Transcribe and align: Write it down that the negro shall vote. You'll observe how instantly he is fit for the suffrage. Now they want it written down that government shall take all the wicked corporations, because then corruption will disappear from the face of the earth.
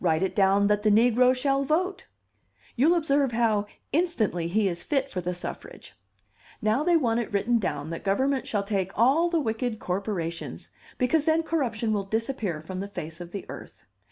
Write 0.00 0.24
it 0.24 0.34
down 0.34 0.66
that 0.66 0.82
the 0.82 0.90
negro 0.90 1.32
shall 1.32 1.62
vote. 1.62 2.06
You'll 2.74 2.96
observe 2.96 3.30
how 3.30 3.66
instantly 3.92 4.48
he 4.48 4.66
is 4.68 4.82
fit 4.82 5.08
for 5.08 5.20
the 5.20 5.32
suffrage. 5.32 5.94
Now 6.60 6.82
they 6.82 6.96
want 6.96 7.20
it 7.20 7.32
written 7.32 7.60
down 7.60 7.90
that 7.90 8.02
government 8.02 8.48
shall 8.48 8.64
take 8.64 8.90
all 8.98 9.30
the 9.30 9.38
wicked 9.38 9.78
corporations, 9.78 10.72
because 10.98 11.24
then 11.24 11.44
corruption 11.44 11.92
will 11.92 12.02
disappear 12.02 12.60
from 12.62 12.80
the 12.80 12.88
face 12.88 13.20
of 13.20 13.30
the 13.30 13.46
earth. 13.48 13.84